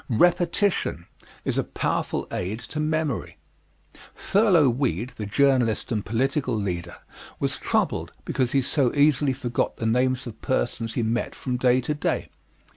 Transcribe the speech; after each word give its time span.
Repetition 0.09 1.05
is 1.45 1.59
a 1.59 1.63
powerful 1.63 2.27
aid 2.31 2.57
to 2.73 2.79
memory. 2.79 3.37
Thurlow 4.15 4.67
Weed, 4.67 5.11
the 5.17 5.27
journalist 5.27 5.91
and 5.91 6.03
political 6.03 6.55
leader, 6.55 6.95
was 7.39 7.55
troubled 7.57 8.11
because 8.25 8.53
he 8.53 8.63
so 8.63 8.91
easily 8.95 9.33
forgot 9.33 9.77
the 9.77 9.85
names 9.85 10.25
of 10.25 10.41
persons 10.41 10.95
he 10.95 11.03
met 11.03 11.35
from 11.35 11.55
day 11.57 11.81
to 11.81 11.93
day. 11.93 12.31